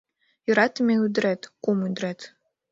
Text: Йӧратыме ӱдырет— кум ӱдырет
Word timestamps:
Йӧратыме 0.47 0.95
ӱдырет— 1.05 1.41
кум 1.63 1.79
ӱдырет 1.87 2.19